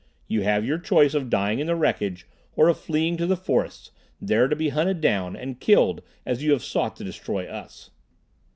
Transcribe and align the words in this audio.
You 0.27 0.41
have 0.41 0.65
your 0.65 0.79
choice 0.79 1.13
of 1.13 1.29
dying 1.29 1.59
in 1.59 1.67
the 1.67 1.75
wreckage, 1.75 2.25
or 2.55 2.67
of 2.69 2.79
fleeing 2.79 3.17
to 3.17 3.27
the 3.27 3.35
forests, 3.37 3.91
there 4.19 4.47
to 4.47 4.55
be 4.55 4.69
hunted 4.69 4.99
down 4.99 5.35
and 5.35 5.59
killed 5.59 6.01
as 6.25 6.41
you 6.41 6.53
have 6.53 6.63
sought 6.63 6.95
to 6.95 7.03
destroy 7.03 7.45
us!" 7.45 7.91